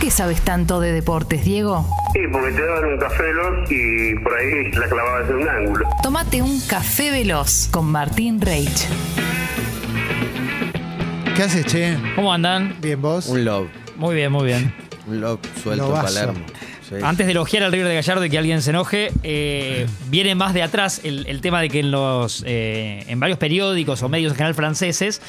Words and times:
qué 0.00 0.10
sabes 0.10 0.40
tanto 0.40 0.80
de 0.80 0.92
deportes, 0.92 1.44
Diego? 1.44 1.86
Sí, 2.14 2.20
porque 2.32 2.52
te 2.52 2.64
daban 2.66 2.84
un 2.86 2.98
café 2.98 3.22
veloz 3.22 3.70
y 3.70 4.14
por 4.16 4.34
ahí 4.34 4.72
la 4.72 4.88
clavabas 4.88 5.28
en 5.30 5.36
un 5.36 5.48
ángulo. 5.48 5.88
Tómate 6.02 6.42
un 6.42 6.60
café 6.62 7.10
veloz 7.10 7.68
con 7.70 7.86
Martín 7.86 8.40
Reich. 8.40 8.86
¿Qué 11.36 11.42
haces, 11.42 11.66
che? 11.66 11.96
¿Cómo 12.16 12.32
andan? 12.32 12.76
Bien, 12.80 13.00
vos. 13.00 13.26
Un 13.26 13.44
lob. 13.44 13.68
Muy 13.96 14.14
bien, 14.14 14.32
muy 14.32 14.46
bien. 14.46 14.74
Un 15.06 15.20
lob 15.20 15.38
suelto 15.62 15.84
en 15.84 15.90
Lobazo. 15.90 16.14
Palermo. 16.14 16.46
Sí. 16.88 16.94
Antes 17.02 17.26
de 17.26 17.32
elogiar 17.32 17.62
al 17.62 17.70
River 17.72 17.86
de 17.88 17.94
Gallardo 17.94 18.24
y 18.24 18.30
que 18.30 18.38
alguien 18.38 18.62
se 18.62 18.70
enoje, 18.70 19.12
eh, 19.22 19.86
viene 20.08 20.34
más 20.34 20.54
de 20.54 20.62
atrás 20.62 21.02
el, 21.04 21.26
el 21.28 21.40
tema 21.40 21.60
de 21.60 21.68
que 21.68 21.80
en 21.80 21.90
los 21.90 22.42
eh, 22.46 23.04
en 23.06 23.20
varios 23.20 23.38
periódicos 23.38 24.02
o 24.02 24.08
medios 24.08 24.32
en 24.32 24.36
general 24.36 24.54
franceses, 24.54 25.20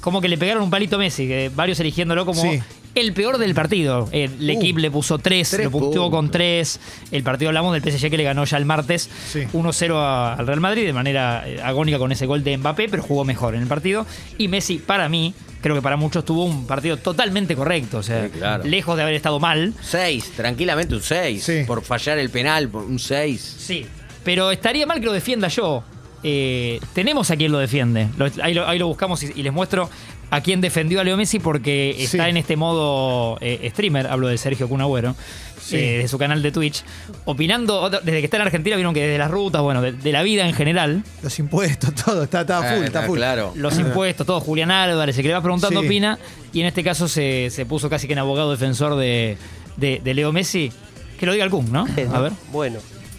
como 0.00 0.20
que 0.20 0.28
le 0.28 0.38
pegaron 0.38 0.62
un 0.62 0.70
palito 0.70 0.96
a 0.96 0.98
Messi, 1.00 1.26
que 1.28 1.50
varios 1.54 1.78
eligiéndolo 1.80 2.24
como 2.24 2.40
Sí. 2.40 2.62
El 2.94 3.12
peor 3.12 3.38
del 3.38 3.54
partido. 3.54 4.08
El 4.12 4.30
Uh, 4.38 4.50
equipo 4.52 4.78
le 4.78 4.90
puso 4.90 5.18
3, 5.18 5.48
tres 5.50 5.64
lo 5.64 5.70
puso 5.70 6.10
con 6.10 6.26
puntos. 6.26 6.32
3. 6.32 6.80
El 7.12 7.22
partido 7.22 7.48
hablamos 7.48 7.72
del 7.72 7.82
PSG 7.82 8.10
que 8.10 8.16
le 8.16 8.24
ganó 8.24 8.44
ya 8.44 8.56
el 8.58 8.64
martes 8.64 9.08
Sí. 9.30 9.40
1-0 9.52 9.96
a- 9.98 10.34
al 10.34 10.46
Real 10.46 10.60
Madrid 10.60 10.84
de 10.84 10.92
manera 10.92 11.42
eh, 11.48 11.60
agónica 11.62 11.98
con 11.98 12.12
ese 12.12 12.26
gol 12.26 12.44
de 12.44 12.56
Mbappé, 12.58 12.88
pero 12.88 13.02
jugó 13.02 13.24
mejor 13.24 13.54
en 13.54 13.62
el 13.62 13.68
partido. 13.68 14.06
Y 14.38 14.48
Messi, 14.48 14.76
para 14.78 15.08
mí, 15.08 15.32
creo 15.62 15.74
que 15.74 15.82
para 15.82 15.96
muchos 15.96 16.24
tuvo 16.24 16.44
un 16.44 16.66
partido 16.66 16.96
totalmente 16.96 17.54
correcto. 17.56 17.98
O 17.98 18.02
sea, 18.02 18.24
Sí, 18.24 18.30
claro. 18.38 18.64
lejos 18.64 18.96
de 18.96 19.02
haber 19.02 19.14
estado 19.14 19.40
mal. 19.40 19.72
Seis, 19.80 20.32
tranquilamente 20.36 20.94
un 20.94 21.02
6. 21.02 21.42
Sí. 21.44 21.64
Por 21.66 21.82
fallar 21.82 22.18
el 22.18 22.30
penal, 22.30 22.68
por 22.68 22.82
un 22.84 22.98
6. 22.98 23.56
Sí, 23.58 23.86
pero 24.24 24.50
estaría 24.50 24.86
mal 24.86 25.00
que 25.00 25.06
lo 25.06 25.12
defienda 25.12 25.48
yo. 25.48 25.82
Eh, 26.24 26.78
tenemos 26.92 27.30
a 27.30 27.36
quien 27.36 27.50
lo 27.50 27.58
defiende. 27.58 28.08
Lo- 28.16 28.26
ahí, 28.42 28.54
lo, 28.54 28.68
ahí 28.68 28.78
lo 28.78 28.86
buscamos 28.86 29.22
y, 29.24 29.32
y 29.34 29.42
les 29.42 29.52
muestro 29.52 29.88
a 30.32 30.40
quién 30.40 30.60
defendió 30.62 31.00
a 31.00 31.04
Leo 31.04 31.16
Messi 31.16 31.38
porque 31.38 31.94
Sí. 31.96 32.04
está 32.04 32.28
en 32.28 32.36
este 32.38 32.56
modo 32.56 33.36
eh, 33.40 33.68
streamer, 33.70 34.06
hablo 34.06 34.28
de 34.28 34.38
Sergio 34.38 34.68
Cunagüero, 34.68 35.14
Sí. 35.60 35.76
eh, 35.76 35.98
de 35.98 36.08
su 36.08 36.16
canal 36.18 36.42
de 36.42 36.50
Twitch, 36.50 36.82
opinando, 37.26 37.88
desde 37.90 38.18
que 38.18 38.24
está 38.24 38.38
en 38.38 38.42
Argentina 38.42 38.74
vieron 38.76 38.94
que 38.94 39.02
desde 39.02 39.18
las 39.18 39.30
rutas, 39.30 39.62
bueno, 39.62 39.80
de, 39.82 39.92
de 39.92 40.10
la 40.12 40.22
vida 40.22 40.46
en 40.48 40.54
general, 40.54 41.04
Los 41.22 41.38
impuestos, 41.38 41.94
todo. 42.04 42.22
Está, 42.24 42.40
está 42.40 42.58
full, 42.62 42.82
Ah, 42.82 42.86
está 42.86 43.02
full. 43.02 43.18
Claro. 43.18 43.52
los 43.54 43.78
impuestos, 43.78 44.26
todo, 44.26 44.40
Julián 44.40 44.70
Álvarez, 44.70 45.16
el 45.18 45.22
que 45.22 45.28
le 45.28 45.34
va 45.34 45.42
preguntando 45.42 45.80
Sí. 45.80 45.86
opina, 45.86 46.18
y 46.52 46.60
en 46.60 46.66
este 46.66 46.82
caso 46.82 47.06
se, 47.08 47.50
se 47.50 47.66
puso 47.66 47.88
casi 47.90 48.06
que 48.06 48.14
en 48.14 48.18
abogado 48.18 48.50
defensor 48.50 48.96
de, 48.96 49.36
de- 49.76 50.00
de 50.02 50.14
Leo 50.14 50.32
Messi. 50.32 50.72
Que 51.20 51.26
lo 51.26 51.32
diga 51.32 51.44
el 51.44 51.50
Kun, 51.50 51.70
¿no? 51.70 51.86
A 52.12 52.20
ver. 52.20 52.32
Bueno, 52.52 52.78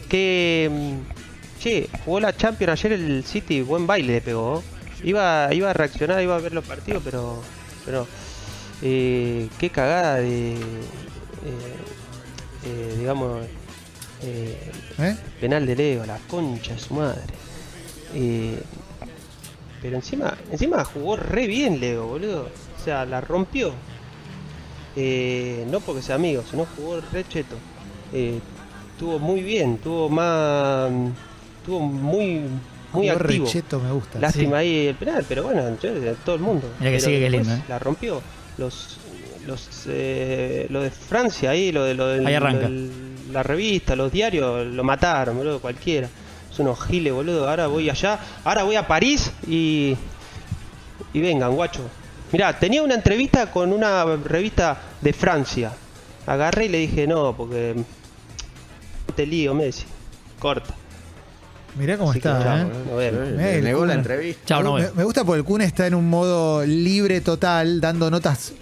que. 0.10 0.70
mm, 0.72 1.14
Che, 1.62 1.88
jugó 2.04 2.20
la 2.20 2.36
Champions 2.36 2.74
ayer 2.84 2.92
el 3.00 3.24
City, 3.24 3.62
buen 3.62 3.88
baile 3.88 4.14
le 4.16 4.22
pegó. 4.22 4.62
Iba, 5.04 5.54
iba 5.54 5.70
a 5.70 5.74
reaccionar, 5.74 6.22
iba 6.22 6.36
a 6.36 6.40
ver 6.40 6.54
los 6.54 6.66
partidos, 6.66 7.02
pero. 7.04 7.42
Pero. 7.86 8.08
eh, 8.82 9.50
qué 9.60 9.70
cagada 9.70 10.16
de. 10.16 10.54
eh, 10.54 10.58
eh, 12.66 12.96
digamos. 13.00 13.46
penal 15.42 15.66
de 15.66 15.76
Leo, 15.76 16.06
la 16.06 16.18
concha 16.30 16.74
de 16.74 16.80
su 16.80 16.94
madre. 16.94 17.22
Pero 19.82 19.98
encima, 19.98 20.38
encima 20.50 20.86
jugó 20.86 21.18
re 21.18 21.46
bien 21.46 21.82
Leo, 21.82 22.08
boludo. 22.08 22.48
O 22.80 22.84
sea, 22.84 23.06
la 23.06 23.20
rompió. 23.20 23.74
Eh, 24.96 25.66
no 25.70 25.80
porque 25.82 26.02
sea 26.02 26.16
amigo, 26.16 26.44
sino 26.50 26.66
jugó 26.66 27.02
re 27.12 27.28
cheto. 27.28 27.58
Eh, 28.14 28.40
estuvo 28.92 29.20
muy 29.20 29.42
bien, 29.42 29.78
tuvo 29.80 30.08
más. 30.10 30.90
Estuvo 31.60 31.80
muy, 31.82 32.44
muy 32.94 33.08
Jugó 33.10 33.20
activo. 33.22 33.46
recheto, 33.46 33.80
me 33.80 33.92
gusta. 33.92 34.20
Lástima 34.20 34.58
ahí 34.60 34.88
el 34.88 34.96
penal, 34.96 35.26
pero 35.28 35.44
bueno, 35.44 35.64
de 35.66 36.16
todo 36.24 36.36
el 36.36 36.42
mundo. 36.42 36.68
Mira 36.80 36.92
que 36.92 36.98
Pero 36.98 37.06
sigue 37.06 37.20
que 37.20 37.30
lindo, 37.30 37.54
¿eh? 37.54 37.64
La 37.68 37.80
rompió. 37.80 38.22
Los, 38.58 38.98
los, 39.48 39.68
eh, 39.88 40.68
lo 40.70 40.82
de 40.82 40.92
Francia 40.92 41.50
ahí, 41.50 41.72
lo 41.72 41.84
de, 41.84 41.94
lo 41.96 42.08
del- 42.08 42.26
Ahí 42.28 42.36
arranca. 42.36 42.62
lo 42.70 42.70
del- 42.70 42.92
la 43.34 43.42
revista, 43.44 43.96
los 43.96 44.12
diarios, 44.12 44.68
lo 44.68 44.84
mataron, 44.84 45.38
boludo, 45.38 45.60
cualquiera. 45.60 46.08
Es 46.52 46.60
unos 46.60 46.80
giles, 46.86 47.12
boludo. 47.14 47.50
Ahora 47.50 47.66
voy 47.68 47.90
allá, 47.90 48.20
ahora 48.44 48.64
voy 48.64 48.76
a 48.76 48.88
París 48.88 49.32
y. 49.48 49.96
Y 51.14 51.22
vengan, 51.22 51.54
guacho. 51.56 51.82
Mirá, 52.32 52.58
tenía 52.60 52.82
una 52.84 52.96
entrevista 52.96 53.50
con 53.52 53.72
una 53.74 54.04
revista 54.18 54.80
de 55.02 55.14
Francia. 55.14 55.72
Agarré 56.28 56.66
y 56.66 56.70
le 56.70 56.78
dije, 56.80 57.08
no, 57.08 57.36
porque. 57.36 57.76
Te 59.16 59.26
lío, 59.26 59.54
Messi. 59.54 59.86
Corta. 60.40 60.74
Mirá 61.76 61.98
cómo 61.98 62.12
Así 62.12 62.20
está, 62.20 62.44
chao, 62.44 63.02
¿eh? 63.02 63.12
Mirá, 63.12 63.52
el 63.54 63.64
negó 63.64 63.86
la 63.86 63.96
entrevista. 63.96 64.42
Chao, 64.46 64.64
no 64.64 64.76
me, 64.76 64.92
me 64.96 65.04
gusta 65.04 65.24
porque 65.24 65.40
el 65.40 65.44
Kun 65.46 65.62
está 65.62 65.88
en 65.88 65.96
un 65.96 66.08
modo 66.10 66.66
libre 66.66 67.22
total, 67.22 67.82
dando 67.82 68.12
notas. 68.12 68.54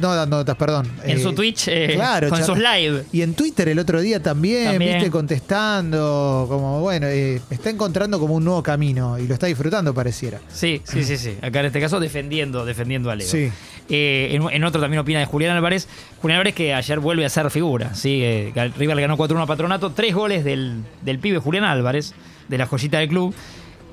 No 0.00 0.14
dando 0.14 0.36
notas, 0.36 0.56
perdón. 0.56 0.88
En 1.02 1.18
Eh, 1.18 1.20
su 1.22 1.32
Twitch, 1.32 1.66
eh, 1.66 1.90
claro, 1.96 2.28
con 2.28 2.44
sus 2.44 2.56
live. 2.56 3.04
Y 3.12 3.22
en 3.22 3.34
Twitter 3.34 3.68
el 3.68 3.78
otro 3.80 4.00
día 4.00 4.22
también, 4.22 4.70
También. 4.70 4.94
viste, 4.94 5.10
contestando, 5.10 6.46
como 6.48 6.80
bueno, 6.80 7.08
eh, 7.08 7.40
está 7.50 7.70
encontrando 7.70 8.20
como 8.20 8.34
un 8.34 8.44
nuevo 8.44 8.62
camino 8.62 9.18
y 9.18 9.26
lo 9.26 9.34
está 9.34 9.46
disfrutando, 9.46 9.92
pareciera. 9.92 10.40
Sí, 10.52 10.80
sí, 10.84 11.02
sí, 11.04 11.16
sí. 11.18 11.36
Acá 11.42 11.60
en 11.60 11.66
este 11.66 11.80
caso 11.80 11.98
defendiendo, 11.98 12.64
defendiendo 12.64 13.10
a 13.10 13.16
Leo. 13.16 13.26
Sí. 13.28 13.50
Eh, 13.90 14.30
en, 14.32 14.42
en 14.50 14.64
otro 14.64 14.80
también 14.80 15.00
opina 15.00 15.18
de 15.18 15.26
Julián 15.26 15.56
Álvarez. 15.56 15.88
Julián 16.22 16.36
Álvarez 16.38 16.54
que 16.54 16.72
ayer 16.74 17.00
vuelve 17.00 17.24
a 17.24 17.28
ser 17.28 17.50
figura. 17.50 17.94
¿sí? 17.94 18.20
Eh, 18.22 18.52
River 18.78 18.96
le 18.96 19.02
ganó 19.02 19.16
4-1 19.16 19.42
a 19.42 19.46
Patronato. 19.46 19.90
Tres 19.90 20.14
goles 20.14 20.44
del, 20.44 20.82
del 21.02 21.18
pibe 21.18 21.38
Julián 21.38 21.64
Álvarez, 21.64 22.14
de 22.48 22.58
la 22.58 22.66
joyita 22.66 22.98
del 22.98 23.08
club. 23.08 23.34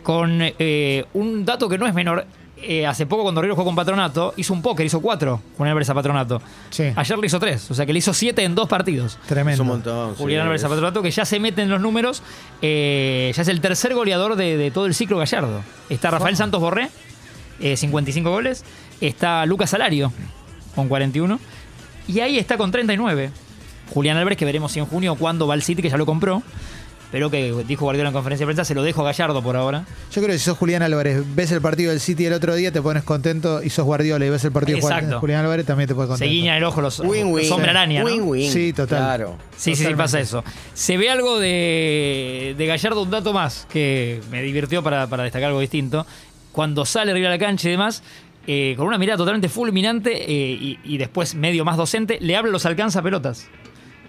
Con 0.04 0.40
eh, 0.42 1.06
un 1.14 1.46
dato 1.46 1.70
que 1.70 1.78
no 1.78 1.86
es 1.88 1.94
menor. 1.94 2.26
Eh, 2.64 2.86
hace 2.86 3.08
poco 3.08 3.24
cuando 3.24 3.42
River 3.42 3.56
jugó 3.56 3.66
con 3.66 3.76
Patronato, 3.76 4.36
hizo 4.38 4.54
un 4.54 4.62
póker, 4.62 4.86
hizo 4.86 5.02
cuatro 5.02 5.42
Julián 5.58 5.72
Álvarez 5.72 5.90
a 5.90 5.96
Patronato. 5.96 6.42
Sí. 6.70 6.92
Ayer 6.96 7.18
le 7.18 7.26
hizo 7.26 7.40
tres, 7.40 7.72
o 7.72 7.74
sea 7.74 7.88
que 7.88 7.94
le 7.94 7.98
hizo 7.98 8.14
siete 8.14 8.44
en 8.44 8.54
dos 8.54 8.68
partidos. 8.70 9.18
Tremendo. 9.28 9.56
Es 9.56 9.60
un 9.62 9.68
montón. 9.68 10.16
sí, 10.16 10.22
Julián 10.22 10.42
Álvarez 10.44 10.60
es- 10.62 10.64
Zapatronato, 10.64 11.02
que 11.02 11.10
ya 11.10 11.26
se 11.26 11.40
mete 11.40 11.64
en 11.64 11.70
los 11.72 11.82
números, 11.82 12.22
eh, 12.62 13.32
ya 13.36 13.42
es 13.42 13.48
el 13.48 13.62
tercer 13.62 13.96
goleador 13.96 14.36
de, 14.36 14.58
de 14.58 14.70
todo 14.70 14.86
el 14.86 14.94
ciclo 14.94 15.18
Gallardo. 15.18 15.64
Está 15.90 16.12
Rafael 16.12 16.36
Santos 16.38 16.62
Borré, 16.62 16.90
eh, 17.62 17.78
55 17.78 18.30
goles. 18.30 18.64
Está 19.00 19.46
Lucas 19.46 19.70
Salario, 19.70 20.12
con 20.76 20.88
41. 20.88 21.40
Y 22.08 22.20
ahí 22.20 22.38
está 22.38 22.58
con 22.58 22.72
39. 22.72 23.30
Julián 23.94 24.18
Álvarez, 24.18 24.38
que 24.38 24.46
veremos 24.46 24.72
si 24.72 24.80
en 24.80 24.86
junio 24.86 25.16
cuándo 25.16 25.48
va 25.48 25.54
al 25.54 25.62
City, 25.64 25.82
que 25.82 25.90
ya 25.90 25.98
lo 25.98 26.06
compró. 26.06 26.42
Pero 27.12 27.30
que 27.30 27.52
dijo 27.68 27.84
Guardiola 27.84 28.08
en 28.08 28.14
conferencia 28.14 28.46
de 28.46 28.54
prensa, 28.54 28.64
se 28.64 28.74
lo 28.74 28.84
dejo 28.84 29.02
a 29.02 29.04
Gallardo 29.04 29.44
por 29.44 29.58
ahora. 29.58 29.84
Yo 30.14 30.22
creo 30.22 30.28
que 30.34 30.40
si 30.40 30.46
sos 30.46 30.58
Julián 30.58 30.82
Álvarez, 30.82 31.22
ves 31.36 31.52
el 31.52 31.60
partido 31.60 31.92
del 31.92 32.00
City 32.00 32.26
el 32.26 32.32
otro 32.32 32.56
día, 32.56 32.72
te 32.72 32.82
pones 32.82 33.04
contento 33.04 33.62
y 33.62 33.70
sos 33.70 33.84
Guardiola 33.84 34.26
y 34.26 34.30
ves 34.30 34.46
el 34.46 34.54
partido 34.54 34.78
de. 34.80 35.16
Julián 35.16 35.42
Álvarez, 35.42 35.66
también 35.66 35.90
te 35.90 35.94
pones 35.94 36.08
Se 36.08 36.12
contento. 36.14 36.32
guiña 36.32 36.56
el 36.56 36.64
ojo 36.64 36.80
los, 36.80 37.02
Win-win. 37.02 37.50
los 37.50 37.52
hombre 37.52 37.72
araña. 37.72 38.06
Sí, 38.50 38.72
total. 38.72 39.00
Claro. 39.00 39.38
Sí, 39.58 39.76
sí, 39.76 39.84
sí, 39.84 39.94
pasa 39.94 40.22
eso. 40.22 40.42
Se 40.74 40.96
ve 40.96 41.10
algo 41.10 41.38
de, 41.38 42.56
de 42.58 42.66
Gallardo, 42.66 43.02
un 43.02 43.12
dato 43.12 43.34
más 43.34 43.68
que 43.70 44.22
me 44.32 44.42
divirtió 44.42 44.82
para, 44.82 45.08
para 45.08 45.24
destacar 45.24 45.50
algo 45.50 45.60
distinto. 45.60 46.08
Cuando 46.52 46.86
sale 46.86 47.12
arriba 47.12 47.30
de 47.30 47.38
la 47.38 47.46
cancha 47.46 47.68
y 47.68 47.72
demás, 47.72 48.04
eh, 48.48 48.74
con 48.78 48.88
una 48.88 48.98
mirada 48.98 49.18
totalmente 49.18 49.50
fulminante 49.50 50.12
eh, 50.32 50.52
y, 50.60 50.80
y 50.84 50.98
después 50.98 51.36
medio 51.36 51.64
más 51.66 51.78
docente, 51.78 52.18
le 52.22 52.36
habla 52.36 52.50
a 52.50 52.54
los 52.54 52.66
alcanza 52.66 53.02
pelotas. 53.02 53.48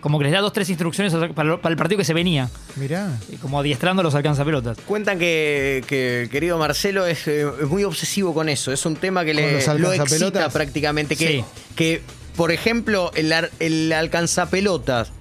Como 0.00 0.19
que 0.19 0.25
les 0.25 0.32
da 0.32 0.41
dos, 0.41 0.52
tres 0.52 0.69
instrucciones 0.69 1.14
para, 1.32 1.58
para 1.60 1.70
el 1.72 1.76
partido 1.76 1.98
que 1.98 2.04
se 2.04 2.12
venía. 2.12 2.50
Mirá. 2.75 3.16
eh, 3.31 3.36
Como 3.41 3.60
adiestrando 3.60 4.00
a 4.00 4.02
los 4.02 4.16
alcanza 4.16 4.44
pelotas. 4.44 4.76
Cuentan 4.84 5.16
que, 5.20 5.84
querido 6.32 6.58
Marcelo 6.58 7.06
es, 7.06 7.28
es 7.28 7.69
muy 7.69 7.84
obsesivo 7.84 8.34
con 8.34 8.48
eso. 8.48 8.72
Es 8.72 8.84
un 8.84 8.97
tema 8.97 9.25
que 9.25 9.32
¿Con 9.32 9.42
le 9.42 9.52
los 9.64 9.81
lo 9.81 9.92
excita 9.92 10.48
prácticamente. 10.48 11.14
Que, 11.14 11.28
Sí. 11.28 11.44
que, 11.76 12.02
por 12.34 12.50
ejemplo, 12.50 13.12
el, 13.14 13.32
el 13.60 13.92
alcanzapelotas 13.92 15.12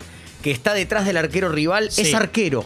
que 0.42 0.50
está 0.50 0.74
detrás 0.74 1.06
del 1.06 1.18
arquero 1.18 1.50
rival 1.50 1.92
Sí. 1.92 2.02
es 2.02 2.16
arquero. 2.16 2.66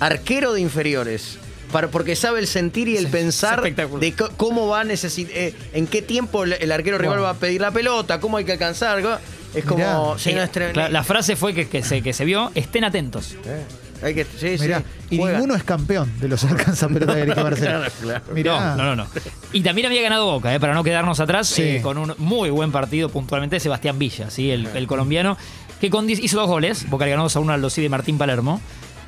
Arquero 0.00 0.54
de 0.54 0.62
inferiores. 0.62 1.38
Para- 1.72 1.88
porque 1.88 2.16
sabe 2.16 2.40
el 2.40 2.46
sentir 2.46 2.88
y 2.88 2.96
el 2.96 3.08
pensar 3.08 3.62
de 3.62 4.14
cómo 4.36 4.68
va 4.68 4.80
a 4.80 4.84
necesitar, 4.84 5.34
en 5.72 5.86
qué 5.86 6.00
tiempo 6.02 6.44
el, 6.44 6.54
el 6.54 6.72
arquero 6.72 6.96
rival 6.98 7.18
Wow. 7.18 7.24
va 7.24 7.30
a 7.30 7.34
pedir 7.34 7.60
la 7.60 7.70
pelota, 7.70 8.20
cómo 8.20 8.36
hay 8.38 8.44
que 8.44 8.52
alcanzar. 8.52 8.98
Es 9.54 9.64
como. 9.64 9.78
Mirá. 9.78 10.18
sí, 10.18 10.32
no, 10.34 10.42
es 10.42 10.52
tre- 10.52 10.74
La, 10.74 10.88
la 10.88 11.02
frase 11.04 11.36
fue 11.36 11.54
que, 11.54 11.68
que 11.68 11.82
se, 11.82 12.02
que 12.02 12.12
se 12.12 12.24
vio, 12.24 12.50
estén 12.54 12.84
atentos. 12.84 13.34
hay 14.02 14.14
que, 14.14 14.24
sí, 14.24 14.56
sí, 14.56 14.62
Mirá. 14.64 14.82
Y 15.10 15.16
juega. 15.18 15.38
ninguno 15.38 15.54
es 15.56 15.62
campeón 15.64 16.10
de 16.20 16.28
los 16.28 16.44
alcanzapelotas 16.44 17.16
de 17.16 17.22
Erika 17.22 17.42
Marcelo. 17.42 17.70
Claro, 17.80 17.92
claro. 18.00 18.24
Mirá. 18.34 18.76
No, 18.76 18.76
no, 18.76 18.84
no, 18.96 19.04
no. 19.04 19.06
Y 19.52 19.62
también 19.62 19.86
había 19.86 20.02
ganado 20.02 20.26
Boca, 20.26 20.54
eh, 20.54 20.60
para 20.60 20.74
no 20.74 20.84
quedarnos 20.84 21.18
atrás, 21.20 21.48
Sí. 21.48 21.62
eh, 21.62 21.80
con 21.82 21.98
un 21.98 22.14
muy 22.18 22.50
buen 22.50 22.72
partido 22.72 23.08
puntualmente 23.08 23.56
de 23.56 23.60
Sebastián 23.60 23.98
Villa, 23.98 24.30
¿sí? 24.30 24.50
el, 24.50 24.66
el 24.74 24.86
colombiano, 24.86 25.36
que 25.80 25.90
con 25.90 26.06
10 26.06 26.20
hizo 26.20 26.38
dos 26.38 26.46
goles. 26.48 26.88
Boca 26.90 27.04
le 27.06 27.10
ganó 27.12 27.22
2 27.24 27.36
a 27.36 27.40
1 27.40 27.52
al 27.52 27.60
Dosí 27.62 27.80
de 27.82 27.88
Martín 27.88 28.18
Palermo. 28.18 28.60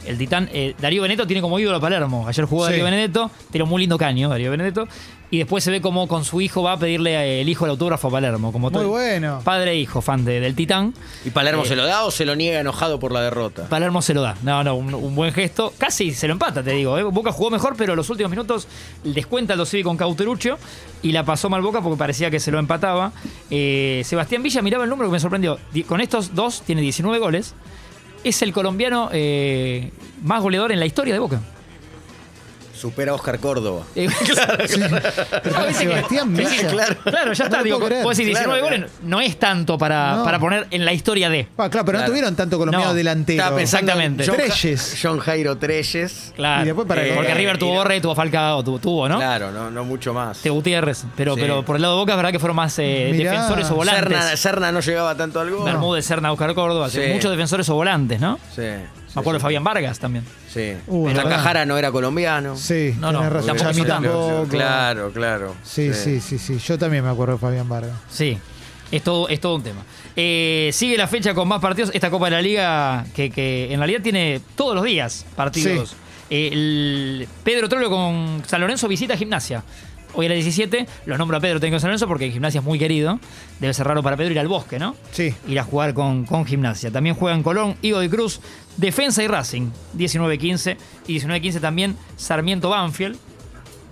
El 0.06 0.16
titán, 0.18 0.48
eh, 0.52 0.74
Darío 0.80 1.02
Benedetto 1.02 1.26
tiene 1.26 1.42
como 1.42 1.58
ídolo 1.58 1.76
a 1.76 1.80
Palermo. 1.80 2.26
Ayer 2.26 2.44
jugó 2.46 2.64
Sí. 2.66 2.70
Darío 2.72 2.84
Benedetto, 2.84 3.30
tiene 3.50 3.64
un 3.64 3.70
muy 3.70 3.80
lindo 3.80 3.98
caño, 3.98 4.28
Darío 4.28 4.50
Benedetto. 4.50 4.88
Y 5.32 5.38
después 5.38 5.62
se 5.62 5.70
ve 5.70 5.80
como 5.80 6.08
con 6.08 6.24
su 6.24 6.40
hijo 6.40 6.60
va 6.64 6.72
a 6.72 6.76
pedirle 6.76 7.12
eh, 7.14 7.40
el 7.42 7.48
hijo 7.48 7.64
el 7.64 7.70
autógrafo 7.70 8.08
a 8.08 8.10
Palermo. 8.10 8.50
Como 8.50 8.68
Muy 8.68 8.80
todo- 8.80 8.88
bueno. 8.88 9.40
Padre 9.44 9.72
e 9.72 9.76
hijo, 9.76 10.00
fan 10.00 10.24
de- 10.24 10.40
del 10.40 10.56
titán. 10.56 10.92
¿Y 11.24 11.30
Palermo 11.30 11.62
Eh, 11.62 11.66
se 11.68 11.76
lo 11.76 11.86
da 11.86 12.04
o 12.04 12.10
se 12.10 12.24
lo 12.24 12.34
niega 12.34 12.58
enojado 12.58 12.98
por 12.98 13.12
la 13.12 13.20
derrota? 13.22 13.68
Palermo 13.68 14.02
se 14.02 14.12
lo 14.12 14.22
da. 14.22 14.34
No, 14.42 14.64
no, 14.64 14.74
un, 14.74 14.92
un 14.92 15.14
buen 15.14 15.32
gesto. 15.32 15.72
Casi 15.78 16.12
se 16.14 16.26
lo 16.26 16.32
empata, 16.32 16.64
te 16.64 16.72
digo. 16.72 16.98
¿eh? 16.98 17.04
Boca 17.04 17.30
jugó 17.30 17.48
mejor, 17.50 17.76
pero 17.76 17.94
los 17.94 18.10
últimos 18.10 18.30
minutos 18.30 18.66
descuenta 19.04 19.54
el 19.54 19.64
Civi 19.66 19.84
con 19.84 19.96
Cauteruccio 19.96 20.58
y 21.02 21.12
la 21.12 21.24
pasó 21.24 21.48
mal 21.48 21.62
Boca 21.62 21.80
porque 21.80 21.96
parecía 21.98 22.28
que 22.28 22.40
se 22.40 22.50
lo 22.50 22.58
empataba. 22.58 23.12
Eh, 23.50 24.02
Sebastián 24.04 24.42
Villa 24.42 24.62
miraba 24.62 24.82
el 24.82 24.90
número 24.90 25.10
que 25.10 25.12
me 25.12 25.20
sorprendió. 25.20 25.58
Di- 25.72 25.84
Con 25.84 26.00
estos 26.00 26.34
dos 26.34 26.62
tiene 26.62 26.80
19 26.82 27.20
goles. 27.20 27.54
Es 28.22 28.42
el 28.42 28.52
colombiano 28.52 29.08
eh, 29.12 29.90
más 30.22 30.42
goleador 30.42 30.72
en 30.72 30.80
la 30.80 30.86
historia 30.86 31.14
de 31.14 31.20
Boca. 31.20 31.40
Supera 32.80 33.12
a 33.12 33.14
Oscar 33.14 33.38
Córdoba. 33.38 33.82
Eh, 33.94 34.08
No, 34.08 35.66
dice 35.66 35.84
que- 35.84 35.90
Sebastián 35.90 36.36
sí, 36.36 36.64
claro, 36.70 36.96
claro, 37.04 37.32
ya 37.32 37.44
No 37.44 37.48
está. 37.48 37.58
lo 37.58 37.64
digo, 37.64 37.78
vos 37.80 38.16
decís 38.16 38.26
19 38.26 38.60
Claro, 38.60 38.62
goles 38.62 38.90
no 39.02 39.20
es 39.20 39.38
tanto 39.38 39.76
para, 39.78 40.16
No. 40.16 40.24
para 40.24 40.38
poner 40.38 40.66
en 40.70 40.84
la 40.84 40.92
historia 40.92 41.28
de. 41.28 41.48
Ah, 41.58 41.68
claro, 41.68 41.84
pero 41.84 41.98
no 41.98 42.02
Claro. 42.02 42.06
tuvieron 42.12 42.36
tanto 42.36 42.58
colombiano 42.58 42.86
No. 42.88 42.94
delantero. 42.94 43.58
Exactamente. 43.58 44.24
John, 44.26 44.36
Treyes. 44.36 44.98
John 45.02 45.18
Jairo 45.18 45.56
Treyes. 45.58 46.32
Claro. 46.34 46.62
Y 46.62 46.66
después 46.66 46.86
para 46.88 47.04
Eh, 47.06 47.12
porque 47.14 47.34
River 47.34 47.58
tuvo 47.58 47.72
Borre, 47.74 48.00
tuvo 48.00 48.14
Falcao, 48.14 48.62
tuvo, 48.64 48.78
tuvo, 48.78 49.08
¿no? 49.08 49.16
Claro, 49.18 49.50
no, 49.50 49.70
no 49.70 49.84
mucho 49.84 50.14
más. 50.14 50.38
Este 50.38 50.50
Gutiérrez. 50.50 51.04
Pero, 51.16 51.34
Sí. 51.34 51.40
pero 51.40 51.64
por 51.64 51.76
el 51.76 51.82
lado 51.82 51.94
de 51.94 52.00
Boca 52.00 52.12
es 52.12 52.16
verdad 52.16 52.32
que 52.32 52.38
fueron 52.38 52.56
más 52.56 52.78
eh, 52.78 53.12
defensores 53.14 53.70
o 53.70 53.74
volantes. 53.74 54.04
Serna, 54.18 54.36
Serna 54.36 54.72
no 54.72 54.80
llegaba 54.80 55.14
tanto 55.14 55.40
al 55.40 55.50
gol. 55.50 55.64
Bermúdez, 55.64 56.04
Serna, 56.06 56.32
Oscar 56.32 56.54
Córdoba. 56.54 56.88
Sí. 56.88 57.00
Muchos 57.12 57.30
defensores 57.30 57.68
o 57.68 57.74
volantes, 57.74 58.20
¿no? 58.20 58.38
Sí. 58.54 58.62
Me 59.14 59.20
acuerdo 59.20 59.38
de 59.38 59.42
Fabián 59.42 59.64
Vargas 59.64 59.98
también. 59.98 60.24
Sí. 60.52 60.74
Uh, 60.86 61.06
Pero 61.06 61.16
verdad. 61.18 61.30
Cajara 61.36 61.66
no 61.66 61.76
era 61.76 61.90
colombiano. 61.90 62.56
Sí, 62.56 62.94
No, 62.98 63.10
no, 63.12 63.28
razón. 63.28 63.56
tampoco 63.56 63.82
Yami. 64.44 64.48
Claro, 64.48 65.10
claro. 65.12 65.54
Sí, 65.64 65.92
sí, 65.94 66.20
sí, 66.20 66.38
sí. 66.38 66.58
Yo 66.58 66.78
también 66.78 67.04
me 67.04 67.10
acuerdo 67.10 67.34
de 67.34 67.38
Fabián 67.40 67.68
Vargas. 67.68 67.92
Sí. 68.10 68.38
Es 68.92 69.02
todo, 69.02 69.28
es 69.28 69.40
todo 69.40 69.54
un 69.56 69.62
tema. 69.62 69.82
Eh, 70.16 70.70
sigue 70.72 70.96
la 70.96 71.06
fecha 71.06 71.32
con 71.34 71.46
más 71.46 71.60
partidos. 71.60 71.90
Esta 71.94 72.10
Copa 72.10 72.26
de 72.26 72.30
la 72.32 72.42
Liga 72.42 73.04
que, 73.14 73.30
que 73.30 73.72
en 73.72 73.78
realidad 73.78 74.00
tiene 74.02 74.40
todos 74.56 74.74
los 74.74 74.84
días 74.84 75.24
partidos. 75.36 75.90
Sí. 75.90 75.96
Eh, 76.30 76.48
el 76.52 77.28
Pedro 77.44 77.68
Trollo 77.68 77.88
con 77.90 78.42
San 78.46 78.60
Lorenzo 78.60 78.86
visita 78.88 79.16
Gimnasia. 79.16 79.62
Hoy 80.14 80.26
a 80.26 80.28
las 80.30 80.36
17 80.36 80.86
los 81.06 81.18
nombro 81.18 81.36
a 81.36 81.40
Pedro 81.40 81.60
Técnico 81.60 81.76
de 81.76 81.80
San 81.80 81.88
Lorenzo 81.88 82.08
porque 82.08 82.30
Gimnasia 82.30 82.58
es 82.60 82.64
muy 82.64 82.78
querido. 82.78 83.20
Debe 83.60 83.72
ser 83.74 83.86
raro 83.86 84.02
para 84.02 84.16
Pedro 84.16 84.32
ir 84.32 84.40
al 84.40 84.48
bosque, 84.48 84.78
¿no? 84.78 84.96
Sí. 85.12 85.34
ir 85.46 85.58
a 85.60 85.64
jugar 85.64 85.94
con, 85.94 86.24
con 86.24 86.44
Gimnasia. 86.44 86.90
También 86.90 87.14
juegan 87.14 87.42
Colón, 87.42 87.76
Higo 87.82 88.00
de 88.00 88.10
Cruz, 88.10 88.40
Defensa 88.76 89.22
y 89.22 89.28
Racing, 89.28 89.70
19-15. 89.96 90.76
Y 91.06 91.18
19-15 91.20 91.60
también 91.60 91.96
Sarmiento 92.16 92.70
Banfield. 92.70 93.16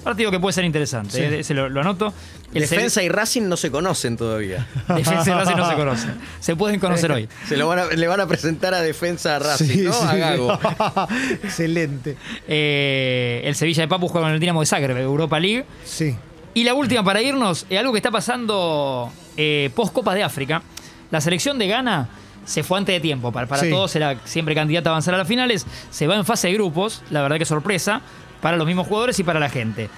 Partido 0.08 0.31
que 0.31 0.40
puede 0.40 0.52
ser 0.55 0.64
interesante, 0.64 1.12
Sí. 1.12 1.20
eh, 1.22 1.40
ese 1.40 1.52
lo, 1.55 1.69
lo 1.69 1.81
anoto. 1.81 2.12
El 2.55 2.62
Defensa 2.62 3.02
y 3.02 3.08
Racing 3.10 3.43
no 3.43 3.56
se 3.58 3.70
conocen 3.70 4.16
todavía. 4.16 4.66
Se- 4.87 4.94
Defensa 4.94 5.31
y 5.31 5.34
Racing 5.34 5.56
no 5.56 5.69
se 5.69 5.76
conocen. 5.76 6.14
Se 6.40 6.56
pueden 6.56 6.81
conocer 6.81 7.12
hoy. 7.12 7.28
Se 7.46 7.56
lo 7.58 7.69
van 7.69 7.78
a, 7.81 7.84
le 7.87 8.06
van 8.08 8.20
a 8.20 8.26
presentar 8.26 8.72
a 8.75 8.81
Defensa 8.81 9.37
a 9.37 9.38
Racing, 9.38 9.66
Sí, 9.66 9.82
¿no? 9.82 9.93
sí. 9.93 10.06
A 10.06 10.16
Gago. 10.16 10.58
Excelente. 11.44 12.16
Eh, 12.49 13.43
el 13.44 13.55
Sevilla 13.55 13.82
de 13.82 13.88
Papu 13.88 14.08
juega 14.08 14.26
con 14.26 14.34
el 14.34 14.40
Dinamo 14.40 14.60
de 14.60 14.66
Zagreb, 14.66 14.96
Europa 14.96 15.38
League. 15.38 15.64
Sí. 15.84 16.16
Y 16.54 16.64
la 16.64 16.75
última 16.75 17.04
para 17.04 17.20
irnos, 17.22 17.66
eh, 17.70 17.78
algo 17.78 17.93
que 17.93 17.99
está 17.99 18.11
pasando 18.11 19.12
eh, 19.37 19.70
post 19.75 19.93
Copa 19.93 20.14
de 20.14 20.22
África. 20.22 20.62
La 21.11 21.20
selección 21.20 21.58
de 21.58 21.66
Ghana 21.69 22.08
se 22.44 22.62
fue 22.62 22.78
antes 22.78 22.94
de 22.94 23.00
tiempo. 23.00 23.31
Para, 23.31 23.46
para 23.46 23.62
Sí. 23.62 23.70
todos 23.70 23.94
era 23.94 24.16
siempre 24.25 24.54
candidata 24.54 24.90
a 24.90 24.93
avanzar 24.94 25.14
a 25.14 25.19
las 25.19 25.28
finales. 25.28 25.66
Se 25.90 26.06
va 26.06 26.16
en 26.16 26.25
fase 26.25 26.49
de 26.49 26.54
grupos. 26.54 27.02
La 27.11 27.22
verdad 27.22 27.37
que 27.38 27.44
sorpresa 27.44 28.00
para 28.40 28.56
los 28.56 28.67
mismos 28.67 28.87
jugadores 28.87 29.19
y 29.19 29.25
para 29.25 29.40
la 29.40 29.49
gente. 29.49 29.88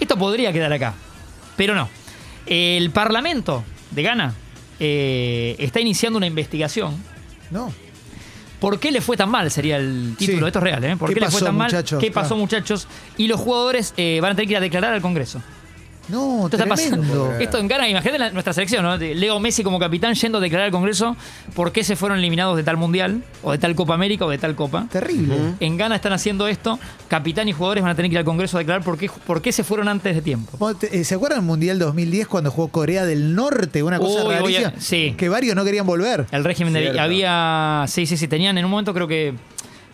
Esto 0.00 0.16
podría 0.16 0.52
quedar 0.52 0.72
acá, 0.72 0.94
pero 1.56 1.74
no. 1.74 1.88
El 2.46 2.90
Parlamento 2.90 3.62
de 3.90 4.02
Ghana 4.02 4.34
eh, 4.80 5.54
está 5.58 5.80
iniciando 5.80 6.16
una 6.16 6.26
investigación. 6.26 6.96
No. 7.50 7.72
¿Por 8.60 8.78
qué 8.78 8.90
le 8.92 9.00
fue 9.00 9.16
tan 9.16 9.28
mal? 9.30 9.50
Sería 9.50 9.76
el 9.76 10.14
título. 10.16 10.38
Sí. 10.40 10.46
Esto 10.46 10.58
es 10.60 10.62
real, 10.62 10.84
¿eh? 10.84 10.96
¿Por 10.96 11.08
¿Qué 11.08 11.14
qué, 11.14 11.20
le 11.20 11.26
fue 11.26 11.34
pasó, 11.34 11.44
tan 11.46 11.56
mal? 11.56 11.66
muchachos? 11.70 12.00
¿Qué 12.00 12.10
pasó, 12.10 12.34
Ah. 12.34 12.38
muchachos? 12.38 12.88
Y 13.16 13.26
los 13.26 13.40
jugadores 13.40 13.92
eh, 13.96 14.18
van 14.22 14.32
a 14.32 14.34
tener 14.34 14.46
que 14.46 14.52
ir 14.52 14.56
a 14.56 14.60
declarar 14.60 14.92
al 14.94 15.02
Congreso. 15.02 15.42
No, 16.08 16.44
Esto 16.46 16.56
está 16.56 16.68
pasando. 16.68 17.32
Esto 17.38 17.58
en 17.58 17.68
Ghana, 17.68 17.88
imagínate 17.88 18.18
la- 18.18 18.30
nuestra 18.30 18.52
selección, 18.52 18.82
¿no? 18.82 18.96
Leo 18.96 19.38
Messi 19.38 19.62
como 19.62 19.78
capitán 19.78 20.14
yendo 20.14 20.38
a 20.38 20.40
declarar 20.40 20.66
al 20.66 20.72
Congreso 20.72 21.16
por 21.54 21.70
qué 21.72 21.84
se 21.84 21.94
fueron 21.96 22.18
eliminados 22.18 22.56
de 22.56 22.64
tal 22.64 22.76
mundial, 22.76 23.22
o 23.42 23.52
de 23.52 23.58
tal 23.58 23.74
Copa 23.76 23.94
América, 23.94 24.26
o 24.26 24.30
de 24.30 24.36
tal 24.38 24.54
Copa. 24.56 24.86
Terrible. 24.90 25.36
En 25.60 25.76
Ghana 25.76 25.94
están 25.94 26.12
haciendo 26.12 26.48
esto, 26.48 26.78
capitán 27.08 27.48
y 27.48 27.52
jugadores 27.52 27.82
van 27.82 27.92
a 27.92 27.94
tener 27.94 28.10
que 28.10 28.14
ir 28.14 28.18
al 28.18 28.24
Congreso 28.24 28.56
a 28.56 28.60
declarar 28.60 28.82
por 28.82 28.98
qué, 28.98 29.08
por 29.26 29.40
qué 29.42 29.52
se 29.52 29.62
fueron 29.64 29.86
antes 29.88 30.14
de 30.14 30.22
tiempo. 30.22 30.56
¿Vos 30.58 30.78
te- 30.78 31.00
eh, 31.00 31.04
¿Se 31.04 31.14
acuerdan 31.14 31.38
del 31.38 31.46
Mundial 31.46 31.78
2010 31.78 32.26
cuando 32.26 32.50
jugó 32.50 32.68
Corea 32.68 33.06
del 33.06 33.34
Norte? 33.34 33.82
Una 33.82 33.98
cosa 33.98 34.18
Uy, 34.20 34.24
voy 34.24 34.34
a- 34.34 34.40
rarísima. 34.40 34.72
sí. 34.78 35.14
Que 35.16 35.28
varios 35.28 35.54
no 35.54 35.64
querían 35.64 35.86
volver. 35.86 36.26
El 36.32 36.42
régimen 36.44 36.72
de 36.72 36.98
había. 36.98 37.84
Sí, 37.86 38.06
sí, 38.06 38.16
sí. 38.16 38.26
Tenían 38.28 38.58
en 38.58 38.64
un 38.64 38.70
momento, 38.72 38.92
creo 38.92 39.06
que. 39.06 39.34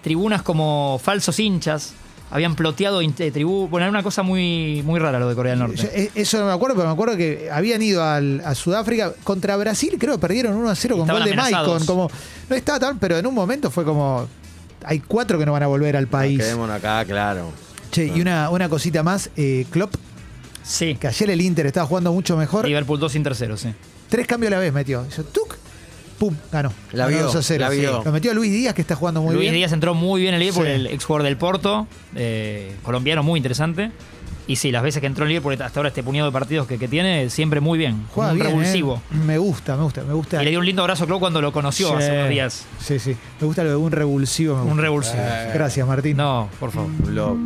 Tribunas 0.03 0.43
como 0.43 0.99
falsos 1.03 1.39
hinchas. 1.39 1.93
Habían 2.31 2.55
ploteado 2.55 3.01
tribunas. 3.01 3.71
Bueno, 3.71 3.85
era 3.87 3.91
una 3.91 4.03
cosa 4.03 4.23
muy, 4.23 4.83
muy 4.85 5.01
rara 5.01 5.19
lo 5.19 5.29
de 5.29 5.35
Corea 5.35 5.53
del 5.53 5.61
Norte. 5.61 5.77
Yo, 5.77 5.89
eh, 5.93 6.11
eso 6.15 6.39
no 6.39 6.47
me 6.47 6.53
acuerdo, 6.53 6.77
pero 6.77 6.89
me 6.89 6.93
acuerdo 6.93 7.17
que 7.17 7.49
habían 7.51 7.81
ido 7.83 8.05
al- 8.05 8.43
a 8.45 8.55
Sudáfrica 8.55 9.13
contra 9.25 9.57
Brasil, 9.57 9.97
creo 9.99 10.15
que 10.15 10.19
perdieron 10.21 10.55
1 10.55 10.69
a 10.69 10.75
0 10.75 10.99
con 10.99 11.09
gol 11.09 11.25
de. 11.25 11.35
Maicon. 11.35 11.87
Como, 11.87 12.11
no 12.51 12.57
estaba 12.57 12.79
tan, 12.79 12.99
pero 12.99 13.17
en 13.19 13.27
un 13.27 13.35
momento 13.35 13.71
fue 13.71 13.85
como. 13.85 14.29
Hay 14.85 15.01
cuatro 15.01 15.39
que 15.39 15.47
no 15.47 15.53
van 15.53 15.63
a 15.63 15.67
volver 15.67 15.97
al 15.97 16.07
país. 16.07 16.39
Quedémonos 16.39 16.77
acá, 16.77 17.05
claro. 17.05 17.51
Che, 17.91 18.07
y 18.15 18.21
una, 18.21 18.51
una 18.51 18.69
cosita 18.69 19.03
más, 19.03 19.31
eh, 19.37 19.65
Klopp, 19.71 19.95
Sí. 20.63 20.97
que 21.01 21.07
ayer 21.09 21.31
el 21.31 21.41
Inter 21.41 21.67
estaba 21.67 21.87
jugando 21.87 22.13
mucho 22.13 22.37
mejor. 22.37 22.67
Liverpool 22.67 23.01
2 23.01 23.11
sin 23.13 23.23
tercero, 23.23 23.57
sí. 23.57 23.71
Tres 24.11 24.27
cambios 24.27 24.53
a 24.53 24.57
la 24.57 24.61
vez 24.61 24.73
metió. 24.73 25.05
Hizo 25.09 25.25
tuk, 25.25 25.48
pum, 26.19 26.35
ganó. 26.53 26.73
La 26.93 27.05
Ganó 27.07 27.17
vio, 27.17 27.27
2 27.27 27.37
a 27.37 27.43
0. 27.43 27.61
la 27.65 27.71
vio. 27.71 28.03
Lo 28.05 28.13
metió 28.13 28.31
a 28.31 28.35
Luis 28.35 28.51
Díaz, 28.53 28.75
que 28.75 28.81
está 28.83 28.95
jugando 28.97 29.21
muy 29.23 29.35
Luis 29.35 29.43
bien. 29.43 29.55
Díaz 29.55 29.73
entró 29.73 29.95
muy 29.95 30.21
bien 30.21 30.35
en 30.35 30.41
el 30.41 30.47
Liverpool, 30.47 30.67
Sí. 30.67 30.73
el 30.73 30.87
ex 30.89 31.05
jugador 31.05 31.25
del 31.25 31.37
Porto, 31.37 31.87
eh, 32.17 32.75
colombiano 32.83 33.23
muy 33.23 33.39
interesante. 33.39 33.91
Y 34.47 34.57
sí, 34.57 34.71
las 34.73 34.83
veces 34.83 35.01
que 35.03 35.07
entró 35.07 35.25
en 35.25 35.29
el 35.29 35.33
Liverpool, 35.35 35.61
hasta 35.63 35.79
ahora 35.79 35.89
este 35.91 36.03
puñado 36.03 36.27
de 36.29 36.33
partidos 36.33 36.67
que, 36.67 36.79
que 36.79 36.89
tiene, 36.89 37.29
siempre 37.29 37.61
muy 37.61 37.79
bien. 37.79 38.07
Juega 38.15 38.33
un 38.33 38.39
bien, 38.39 38.49
revulsivo. 38.49 39.03
eh. 39.13 39.17
Me 39.27 39.37
gusta, 39.37 39.77
me 39.77 39.83
gusta, 39.83 40.03
me 40.05 40.15
gusta. 40.15 40.41
Y 40.41 40.45
le 40.47 40.51
dio 40.51 40.59
un 40.61 40.65
lindo 40.65 40.81
abrazo 40.81 41.05
a 41.05 41.07
Klopp 41.07 41.21
cuando 41.21 41.43
lo 41.43 41.53
conoció 41.53 41.89
Sí. 41.89 41.95
hace 41.97 42.13
unos 42.13 42.29
días. 42.31 42.65
Sí, 42.83 42.99
sí. 42.99 43.15
Me 43.41 43.47
gusta 43.47 43.63
lo 43.63 43.69
de 43.71 43.77
un 43.77 43.93
revulsivo. 43.93 44.65
me 44.65 44.71
Un 44.73 44.79
revulsivo. 44.79 45.23
Gracias, 45.53 45.87
Martín. 45.87 46.17
No, 46.17 46.49
por 46.59 46.71
favor. 46.73 46.91
Lo- 47.11 47.37